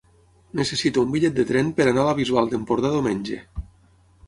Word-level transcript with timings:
Necessito 0.59 1.03
un 1.07 1.11
bitllet 1.15 1.35
de 1.41 1.45
tren 1.51 1.69
per 1.81 1.87
anar 1.91 2.03
a 2.05 2.07
la 2.09 2.17
Bisbal 2.23 2.51
d'Empordà 2.55 2.95
diumenge. 2.97 3.41